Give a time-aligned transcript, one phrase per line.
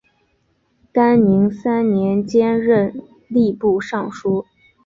[0.91, 2.91] 干宁三年兼任
[3.29, 4.47] 吏部尚书。